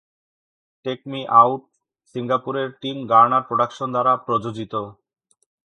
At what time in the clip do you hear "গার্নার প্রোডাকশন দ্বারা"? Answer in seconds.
3.11-4.13